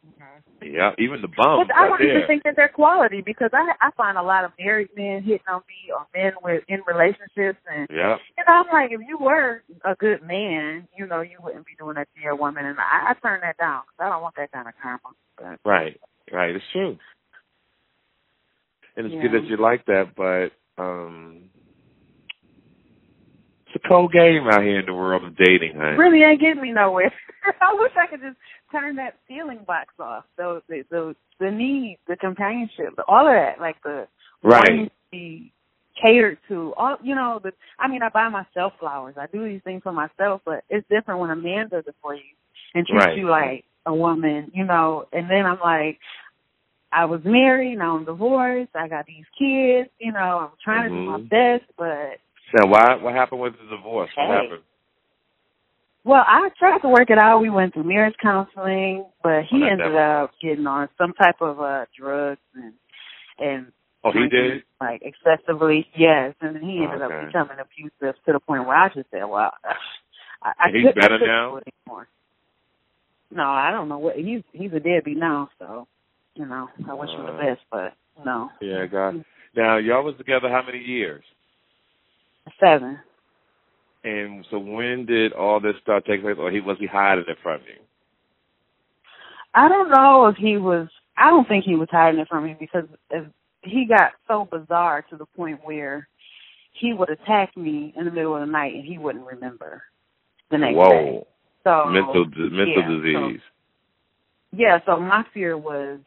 [0.63, 1.67] yeah, even the bums.
[1.67, 4.53] But I don't even think that they're quality because I I find a lot of
[4.59, 8.17] married men hitting on me or men with in relationships and Yeah.
[8.39, 11.97] know I'm like if you were a good man you know you wouldn't be doing
[11.97, 14.53] that to your woman and I, I turn that down because I don't want that
[14.53, 15.01] kind of karma.
[15.37, 16.01] But Right,
[16.33, 16.55] right.
[16.55, 16.97] It's true,
[18.97, 20.15] and it's good that you like that.
[20.17, 21.51] But um
[23.67, 25.97] it's a cold game out here in the world of dating, huh?
[25.97, 27.13] really ain't getting me nowhere.
[27.61, 28.37] I wish I could just
[28.73, 30.25] turn that feeling box off.
[30.37, 34.07] So the the the need, the companionship, all of that, like the
[34.43, 34.65] Right.
[34.65, 35.53] to be
[36.01, 36.75] catered to.
[36.77, 39.17] All you know, the I mean, I buy myself flowers.
[39.19, 42.15] I do these things for myself, but it's different when a man does it for
[42.15, 42.23] you
[42.75, 43.19] and treats Right.
[43.19, 45.99] you like a woman, you know, and then I'm like,
[46.93, 50.95] I was married, now I'm divorced, I got these kids, you know, I'm trying mm-hmm.
[50.95, 51.59] to do my mm-hmm.
[51.59, 52.21] best, but.
[52.55, 54.11] So why, what happened with the divorce?
[54.17, 54.43] What hey.
[54.43, 54.63] happened?
[56.05, 57.41] Well, I tried to work it out.
[57.41, 61.61] We went through marriage counseling, but he oh, ended up getting on some type of
[61.61, 62.75] uh drugs and
[63.39, 63.73] and
[64.07, 64.63] Oh, he did?
[64.81, 66.35] Like excessively, yes.
[66.41, 67.13] And then he ended okay.
[67.13, 69.51] up becoming abusive to the point where I just said, "Well,
[70.43, 72.07] I, I he's couldn't, better now." Anymore.
[73.33, 75.89] No, I don't know what he's he's a deadbeat now, so
[76.35, 78.51] you know I wish uh, him the uh, best, but no.
[78.61, 79.25] Yeah, God.
[79.57, 81.25] Now y'all was together how many years?
[82.61, 82.99] Seven.
[84.05, 87.39] And so when did all this start taking place, or he was he hiding it
[87.43, 87.83] from you?
[89.55, 90.89] I don't know if he was.
[91.17, 92.85] I don't think he was hiding it from me because
[93.63, 96.09] he got so bizarre to the point where
[96.73, 99.83] he would attack me in the middle of the night and he wouldn't remember
[100.51, 100.89] the next Whoa.
[100.91, 101.27] day.
[101.65, 103.41] So mental mental yeah, disease.
[103.41, 105.99] So, yeah, so my fear was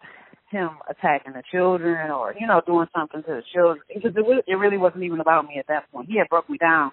[0.52, 4.56] him attacking the children or you know doing something to the children because it, it
[4.56, 6.10] really wasn't even about me at that point.
[6.10, 6.92] He had broke me down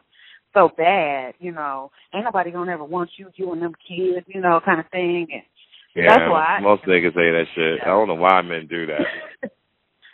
[0.55, 1.91] so bad, you know.
[2.15, 5.29] Ain't nobody gonna ever want you, you and them kids, you know, kind of thing.
[5.33, 5.43] And
[5.95, 7.79] yeah, that's why most I, niggas say that shit.
[7.79, 7.85] Yeah.
[7.85, 9.51] I don't know why men do that.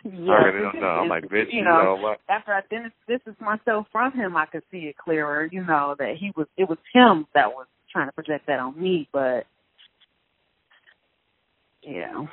[0.05, 0.89] Yeah, I really don't know.
[0.89, 2.19] I'm like, bitch, you know, you know what?
[2.29, 2.63] After I
[3.09, 5.49] distanced myself from him, I could see it clearer.
[5.51, 8.81] You know that he was, it was him that was trying to project that on
[8.81, 9.09] me.
[9.13, 9.47] But
[11.83, 12.27] yeah,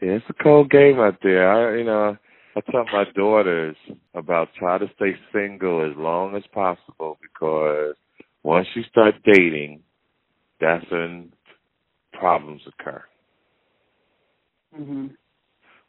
[0.00, 1.50] yeah, it's a cold game out there.
[1.50, 2.16] I, you know,
[2.56, 3.76] I tell my daughters
[4.14, 7.96] about try to stay single as long as possible because
[8.42, 9.82] once you start dating,
[10.60, 11.32] that's when
[12.12, 13.02] problems occur.
[14.78, 15.10] Mhm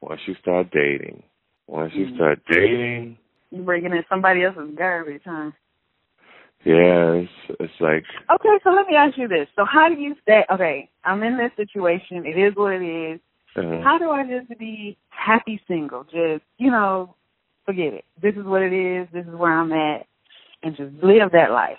[0.01, 1.23] once you start dating.
[1.67, 2.15] Once you mm-hmm.
[2.15, 3.17] start dating,
[3.51, 5.51] you're bringing in somebody else's garbage, huh?
[6.63, 8.03] Yeah, it's, it's like.
[8.33, 9.47] Okay, so let me ask you this.
[9.55, 10.43] So how do you stay?
[10.51, 12.25] Okay, I'm in this situation.
[12.25, 13.19] It is what it is.
[13.57, 13.81] Uh-huh.
[13.83, 16.03] How do I just be happy single?
[16.03, 17.15] Just you know,
[17.65, 18.05] forget it.
[18.21, 19.07] This is what it is.
[19.11, 20.05] This is where I'm at,
[20.63, 21.77] and just live that life.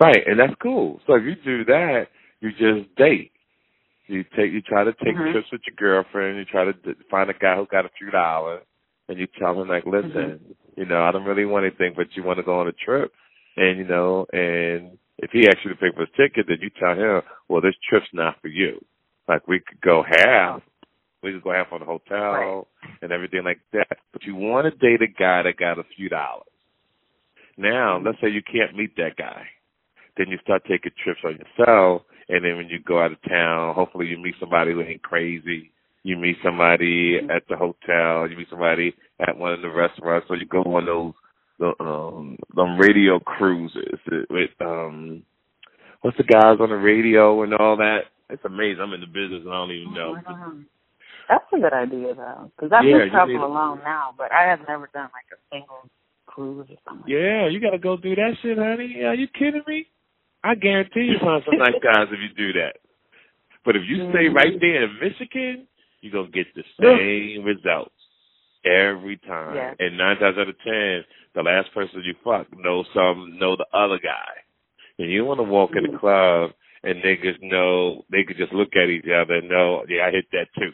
[0.00, 1.00] Right, and that's cool.
[1.06, 2.08] So if you do that,
[2.40, 3.32] you just date.
[4.08, 5.32] You take you try to take mm-hmm.
[5.32, 6.38] trips with your girlfriend.
[6.38, 8.62] You try to d- find a guy who's got a few dollars,
[9.08, 10.80] and you tell him like, listen, mm-hmm.
[10.80, 13.12] you know, I don't really want anything, but you want to go on a trip,
[13.56, 16.70] and you know, and if he asks you to pay for his ticket, then you
[16.78, 18.84] tell him, well, this trip's not for you.
[19.28, 20.62] Like we could go half.
[21.26, 22.64] We could go half on the hotel right.
[23.02, 23.98] and everything like that.
[24.12, 26.46] But you want to date a guy that got a few dollars.
[27.58, 29.44] Now, let's say you can't meet that guy.
[30.16, 33.74] Then you start taking trips on yourself and then when you go out of town,
[33.74, 35.70] hopefully you meet somebody who ain't crazy.
[36.02, 38.28] You meet somebody at the hotel.
[38.28, 40.26] You meet somebody at one of the restaurants.
[40.28, 41.12] So you go on those
[41.58, 45.22] the um them radio cruises with um
[46.02, 48.00] what's the guys on the radio and all that.
[48.28, 48.80] It's amazing.
[48.82, 50.16] I'm in the business and I don't even know.
[50.28, 50.60] Mm-hmm.
[51.28, 54.60] That's a good idea though, because I yeah, do travel alone now, but I have
[54.68, 55.90] never done like a single
[56.26, 57.10] cruise or something.
[57.10, 59.02] Yeah, you got to go do that shit, honey.
[59.04, 59.86] Are you kidding me?
[60.44, 62.78] I guarantee you find some nice guys if you do that.
[63.64, 64.60] But if you stay right mm-hmm.
[64.60, 65.66] there in Michigan,
[66.00, 67.90] you're gonna get the same results
[68.64, 69.56] every time.
[69.56, 69.74] Yeah.
[69.78, 71.02] And nine times out of ten,
[71.34, 74.46] the last person you fuck knows some know the other guy.
[75.00, 76.52] And you wanna walk in the club
[76.84, 80.26] and niggas know they could just look at each other and know, yeah, I hit
[80.30, 80.70] that too.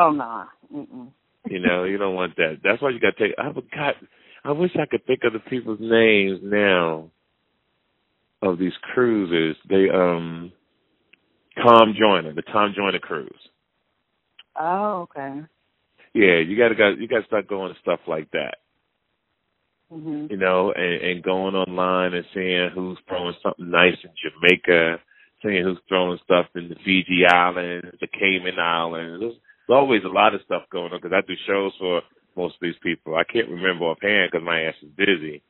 [0.00, 0.44] Oh no.
[0.70, 1.06] Nah.
[1.48, 2.58] you know, you don't want that.
[2.62, 3.94] That's why you gotta take I forgot
[4.44, 7.10] I wish I could think of the people's names now
[8.42, 10.52] of these cruises, they um
[11.56, 13.48] Tom Joyner, the Tom Joyner cruise.
[14.58, 15.42] Oh, okay.
[16.14, 18.56] Yeah, you gotta got you gotta start going to stuff like that.
[19.92, 20.26] Mm-hmm.
[20.30, 25.00] You know, and, and going online and seeing who's throwing something nice in Jamaica,
[25.42, 29.36] seeing who's throwing stuff in the Fiji Islands, the Cayman Islands.
[29.68, 32.02] There's, always a lot of stuff going on because I do shows for
[32.36, 33.16] most of these people.
[33.16, 35.42] I can't remember offhand because my ass is busy.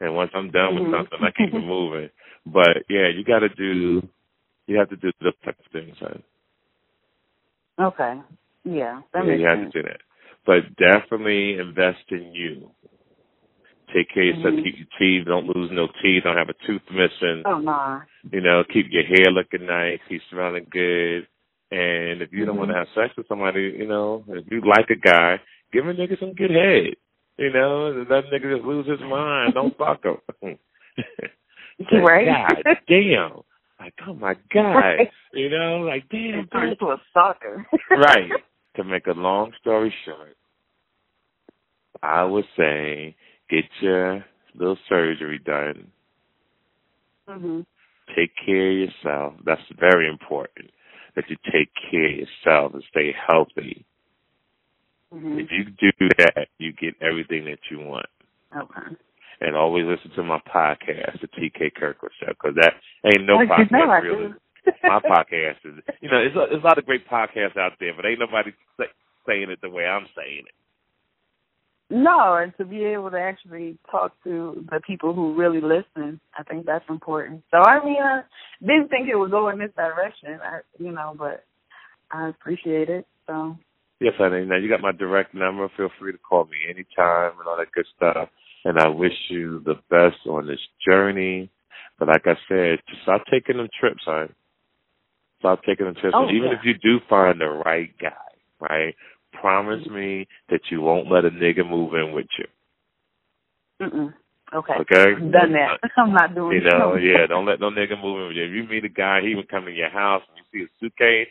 [0.00, 0.94] And once I'm done with mm-hmm.
[0.94, 2.10] something, I keep it moving.
[2.44, 4.06] But yeah, you got to do,
[4.66, 6.22] you have to do those type of things, son.
[7.80, 8.20] Okay.
[8.64, 9.72] Yeah, that yeah, you have sense.
[9.72, 10.00] to do that.
[10.44, 12.70] But definitely invest in you.
[13.94, 14.54] Take care of yourself.
[14.54, 14.64] Mm-hmm.
[14.64, 15.26] Keep your teeth.
[15.26, 16.24] Don't lose no teeth.
[16.24, 17.42] Don't have a tooth missing.
[17.46, 18.00] Oh no.
[18.30, 19.98] You know, keep your hair looking nice.
[20.08, 21.26] Keep smelling good.
[21.72, 22.58] And if you don't mm-hmm.
[22.58, 25.40] want to have sex with somebody, you know, if you like a guy,
[25.72, 26.96] give a nigga some good head.
[27.38, 29.54] You know, that nigga just lose his mind.
[29.54, 30.18] Don't fuck him.
[32.04, 32.26] right?
[32.26, 33.40] God damn.
[33.80, 34.74] Like, oh my God.
[34.74, 35.08] Right.
[35.32, 36.46] You know, like damn.
[36.48, 37.66] Turn into a stalker.
[37.90, 38.30] right.
[38.76, 40.36] To make a long story short,
[42.02, 43.16] I would say
[43.48, 45.90] get your little surgery done.
[47.28, 47.64] Mhm.
[48.14, 49.34] take care of yourself.
[49.46, 50.70] That's very important.
[51.14, 53.84] That you take care of yourself and stay healthy.
[55.12, 55.38] Mm-hmm.
[55.40, 58.06] If you do that, you get everything that you want.
[58.56, 58.96] Okay.
[59.40, 63.44] And always listen to my podcast, the TK Kirkland Show, because that ain't no Oh,
[63.46, 64.34] podcast know really.
[64.84, 67.92] my podcast is, you know, there's a, there's a lot of great podcasts out there,
[67.96, 68.86] but ain't nobody say,
[69.26, 70.54] saying it the way I'm saying it.
[71.92, 76.42] No, and to be able to actually talk to the people who really listen, I
[76.42, 77.42] think that's important.
[77.50, 78.22] So I mean, I
[78.62, 81.44] didn't think it would go in this direction, I, you know, but
[82.10, 83.06] I appreciate it.
[83.26, 83.58] So
[84.02, 84.44] Yes, honey.
[84.44, 85.68] Now you got my direct number.
[85.76, 88.28] Feel free to call me anytime and all that good stuff.
[88.64, 91.50] And I wish you the best on this journey.
[92.00, 94.34] But like I said, start taking them trips, hon.
[95.38, 96.14] Stop taking them trips.
[96.16, 96.58] Oh, and even yeah.
[96.58, 98.10] if you do find the right guy,
[98.60, 98.94] right?
[99.40, 102.46] Promise me that you won't let a nigga move in with you.
[103.86, 104.14] Mm-mm.
[104.54, 104.74] Okay.
[104.80, 105.20] Okay?
[105.20, 105.78] Done that.
[105.82, 107.04] Uh, I'm not doing You know, it.
[107.04, 108.44] yeah, don't let no nigga move in with you.
[108.44, 110.70] If you meet a guy, he would come in your house and you see a
[110.80, 111.28] suitcase,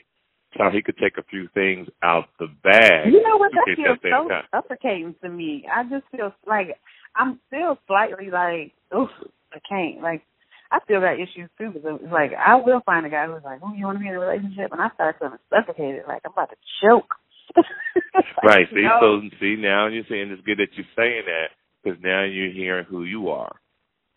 [0.57, 3.13] tell he could take a few things out the bag.
[3.13, 3.51] You know what?
[3.53, 4.43] That feels so time.
[4.51, 5.65] suffocating to me.
[5.71, 6.77] I just feel like
[7.15, 9.09] I'm still slightly like, oof,
[9.53, 10.01] I can't.
[10.01, 10.23] Like,
[10.71, 11.71] I still got issues too.
[11.71, 14.07] Because it's like I will find a guy who's like, oh, you want to be
[14.07, 16.03] in a relationship, and I start feeling suffocated.
[16.07, 17.15] Like I'm about to choke.
[18.43, 18.67] Right.
[18.73, 21.47] See, You so see now you're saying it's good that you're saying that
[21.83, 23.55] because now you're hearing who you are.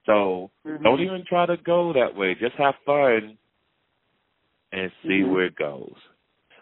[0.06, 0.82] So Mhm.
[0.82, 2.34] don't even try to go that way.
[2.34, 3.38] Just have fun
[4.72, 5.30] and see Mhm.
[5.32, 5.96] where it goes.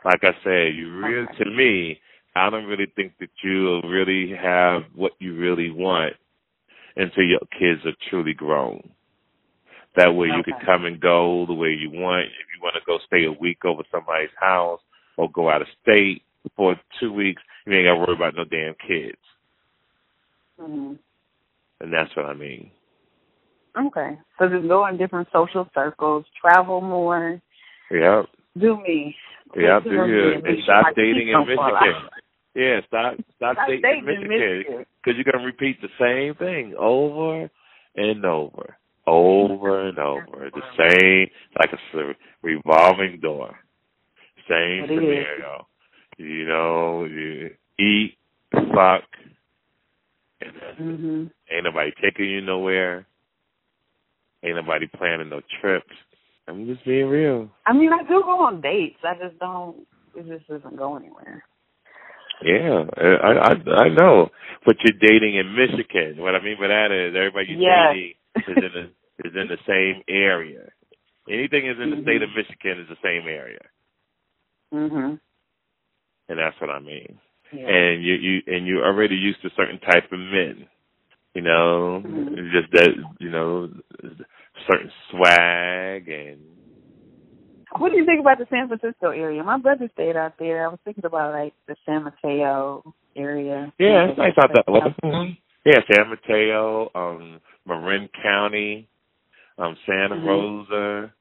[0.04, 1.44] Like I said, you really Okay.
[1.44, 2.00] to me,
[2.34, 6.16] I don't really think that you'll really have what you really want
[6.96, 8.90] until your kids are truly grown.
[9.94, 12.26] That way you can come and go the way you want.
[12.26, 14.80] If you want to go stay a week over somebody's house
[15.16, 16.24] or go out of state
[16.56, 19.18] for two weeks, you ain't got to worry about no damn kids.
[20.60, 20.98] Mhm.
[21.80, 22.70] And that's what I mean.
[23.76, 24.18] Okay.
[24.38, 27.40] So just go in different social circles, travel more,
[27.90, 28.26] Yep.
[28.58, 29.16] do me.
[29.54, 30.32] Yeah, do care of me you.
[30.44, 32.08] and stop dating in Michigan.
[32.54, 36.74] Yeah, stop stop Stop dating, dating in Michigan because you're gonna repeat the same thing
[36.76, 37.50] over
[37.96, 38.76] and over,
[39.06, 40.50] over and over.
[40.50, 43.58] The same, like a revolving door.
[44.48, 45.66] Same scenario.
[46.18, 48.16] You know, you eat,
[48.52, 49.04] fuck,
[50.40, 50.52] and.
[50.78, 51.30] Mhm.
[51.50, 53.06] Ain't nobody taking you nowhere.
[54.42, 55.94] Ain't nobody planning no trips.
[56.48, 57.50] I'm just being real.
[57.66, 58.98] I mean, I do go on dates.
[59.04, 59.86] I just don't.
[60.16, 61.44] It just doesn't go anywhere.
[62.42, 64.28] Yeah, I I I know,
[64.66, 66.16] but you're dating in Michigan.
[66.20, 67.94] What I mean by that is everybody you're Yes.
[67.94, 70.68] dating is in the is in the same area.
[71.28, 72.36] Anything is in the state of Mhm.
[72.36, 73.60] Michigan is the same area,
[74.72, 75.20] Mhm.
[76.28, 77.18] And that's what I mean.
[77.52, 77.68] Yeah.
[77.68, 80.66] And you you and you're already used to certain type of men.
[81.34, 82.50] You know, Mhm.
[82.52, 83.70] Just that you know
[84.68, 86.38] certain swag and
[87.78, 89.42] What do you think about the San Francisco area?
[89.42, 90.66] My brother stayed out there.
[90.66, 92.82] I was thinking about like the San Mateo
[93.16, 93.72] area.
[93.78, 95.38] Yeah, it's nice out that way.
[95.64, 98.88] Yeah, San Mateo, um, Marin County,
[99.58, 100.26] um, Santa Mhm.
[100.26, 101.14] Rosa,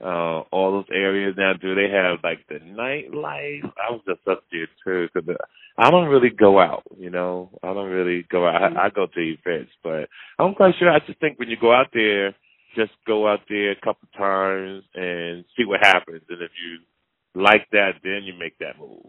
[0.00, 1.52] uh, all those areas now.
[1.54, 3.64] Do they have like the nightlife?
[3.64, 5.36] I was just up there too because
[5.78, 6.84] I don't really go out.
[6.98, 8.76] You know, I don't really go out.
[8.76, 10.90] I, I go to events, but I'm quite sure.
[10.90, 12.34] I just think when you go out there,
[12.74, 17.66] just go out there a couple times and see what happens, and if you like
[17.72, 19.00] that, then you make that move.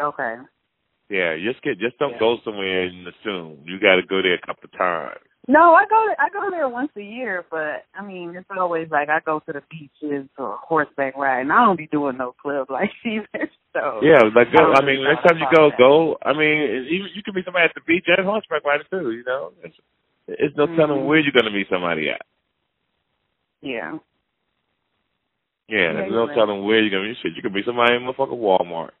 [0.00, 0.36] Okay.
[1.08, 2.18] Yeah, just get just don't Yeah.
[2.18, 3.62] go somewhere and assume.
[3.64, 5.20] You got to go there a couple times.
[5.46, 9.08] No, I go I go there once a year, but I mean it's always like
[9.10, 11.50] I go to the beaches or horseback riding.
[11.50, 13.50] I don't be doing no club life either.
[13.74, 14.72] So Yeah, like go.
[14.72, 15.78] I I mean, next time you go, that.
[15.78, 16.16] go.
[16.24, 19.10] I mean, even you can meet somebody at the beach and horseback riding too.
[19.12, 19.76] You know, it's,
[20.28, 21.06] it's no telling Mhm.
[21.06, 22.22] where you're gonna meet somebody at.
[23.62, 23.98] yeah.
[25.68, 26.34] Yeah, Yeah, there's no right.
[26.36, 27.18] telling where you're gonna meet.
[27.22, 28.92] Shit, you can meet somebody in motherfucking Walmart.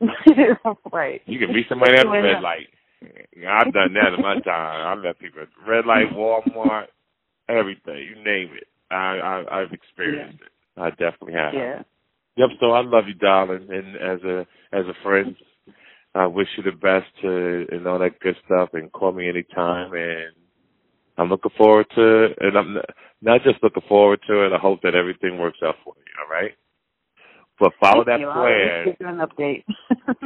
[0.92, 1.22] right.
[1.26, 2.68] You can meet somebody at a red light.
[3.36, 4.98] Yeah, I've done that in my time.
[4.98, 6.86] I met people at red light, Walmart,
[7.48, 7.96] everything.
[7.98, 8.68] You name it.
[8.90, 10.80] I, I I've experienced it.
[10.80, 11.54] I definitely have.
[11.54, 11.82] Yeah.
[12.36, 12.50] Yep.
[12.60, 14.40] So I love you, darling, and as a
[14.72, 15.36] as a friend,
[16.14, 18.70] I wish you the best to and all that good stuff.
[18.74, 19.92] And call me anytime.
[19.94, 20.34] And
[21.18, 22.90] I'm looking forward to, and I'm not-
[23.22, 24.52] not just looking forward to it.
[24.52, 26.12] I hope that everything works out for you.
[26.22, 26.52] All right.
[27.58, 28.28] But follow Thank that you.
[28.28, 28.84] I'll plan.
[28.86, 29.64] give you an update.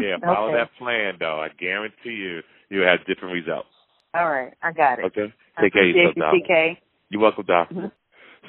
[0.00, 0.58] Yeah, follow okay.
[0.58, 1.40] that plan, though.
[1.40, 3.68] I guarantee you, you'll have different results.
[4.14, 5.04] All right, I got it.
[5.06, 5.32] Okay.
[5.56, 6.42] I Take care of yourself, you, darling.
[6.48, 6.76] TK.
[7.10, 7.74] You're welcome, Doctor.
[7.74, 7.92] Mhm.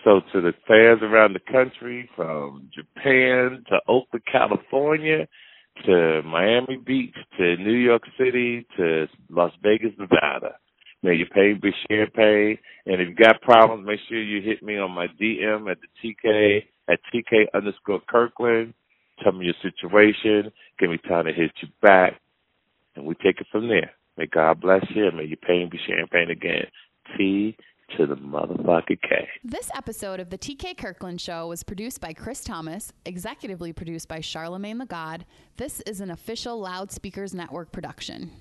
[0.03, 5.28] So to the fans around the country, from Japan to Oakland, California,
[5.86, 10.55] to Miami Beach, to New York City, to Las Vegas, Nevada.
[11.03, 12.57] May your pain be shared pain.
[12.86, 15.88] And if you got problems, make sure you hit me on my DM at the
[16.01, 18.74] TK at TK underscore Kirkland.
[19.24, 20.51] Tell me your situation.
[20.80, 22.20] Give me time to hit you back.
[22.95, 23.91] And we take it from there.
[24.18, 26.65] May God bless you and may your pain be champagne again.
[27.15, 27.55] T
[27.95, 29.28] to the motherfucking K.
[29.43, 34.20] This episode of the TK Kirkland Show was produced by Chris Thomas, executively produced by
[34.20, 35.26] Charlemagne the God.
[35.55, 38.32] This is an official Loudspeakers Network production.